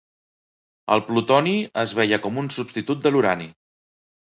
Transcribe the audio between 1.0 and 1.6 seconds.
plutoni